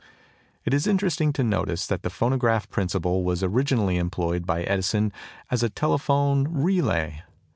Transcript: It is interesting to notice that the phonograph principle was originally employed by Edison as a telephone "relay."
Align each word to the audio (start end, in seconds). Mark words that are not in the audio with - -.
It 0.65 0.73
is 0.73 0.87
interesting 0.87 1.31
to 1.33 1.43
notice 1.43 1.85
that 1.85 2.01
the 2.01 2.09
phonograph 2.09 2.67
principle 2.71 3.23
was 3.23 3.43
originally 3.43 3.97
employed 3.97 4.47
by 4.47 4.63
Edison 4.63 5.13
as 5.51 5.61
a 5.61 5.69
telephone 5.69 6.47
"relay." 6.49 7.21